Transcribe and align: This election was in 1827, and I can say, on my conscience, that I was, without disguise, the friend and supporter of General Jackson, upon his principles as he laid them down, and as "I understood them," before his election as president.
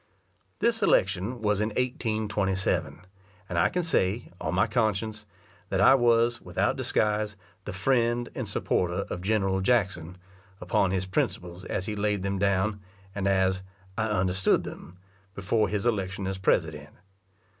This 0.57 0.81
election 0.81 1.43
was 1.43 1.61
in 1.61 1.69
1827, 1.69 3.05
and 3.47 3.57
I 3.59 3.69
can 3.69 3.83
say, 3.83 4.31
on 4.41 4.55
my 4.55 4.65
conscience, 4.65 5.27
that 5.69 5.79
I 5.79 5.93
was, 5.93 6.41
without 6.41 6.75
disguise, 6.75 7.35
the 7.65 7.71
friend 7.71 8.27
and 8.33 8.49
supporter 8.49 9.05
of 9.11 9.21
General 9.21 9.61
Jackson, 9.61 10.17
upon 10.59 10.89
his 10.89 11.05
principles 11.05 11.65
as 11.65 11.85
he 11.85 11.95
laid 11.95 12.23
them 12.23 12.39
down, 12.39 12.81
and 13.13 13.27
as 13.27 13.61
"I 13.95 14.05
understood 14.07 14.63
them," 14.63 14.97
before 15.35 15.69
his 15.69 15.85
election 15.85 16.25
as 16.25 16.39
president. 16.39 16.89